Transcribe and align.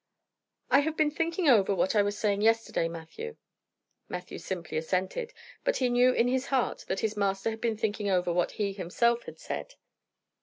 "I 0.71 0.79
have 0.79 0.97
been 0.97 1.11
thinking 1.11 1.47
over 1.47 1.75
what 1.75 1.95
I 1.95 2.01
was 2.01 2.17
saying 2.17 2.41
yesterday, 2.41 2.87
Matthew." 2.87 3.37
Matthew 4.09 4.39
simply 4.39 4.79
assented, 4.79 5.31
but 5.63 5.77
he 5.77 5.89
knew 5.89 6.11
in 6.11 6.27
his 6.27 6.47
heart 6.47 6.85
that 6.87 7.01
his 7.01 7.15
master 7.15 7.51
had 7.51 7.61
been 7.61 7.77
thinking 7.77 8.09
over 8.09 8.33
what 8.33 8.53
he 8.53 8.73
himself 8.73 9.25
had 9.25 9.37
said. 9.37 9.75